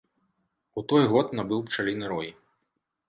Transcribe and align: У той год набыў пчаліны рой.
У 0.81 0.85
той 0.93 1.03
год 1.13 1.37
набыў 1.41 1.59
пчаліны 1.67 2.05
рой. 2.13 2.29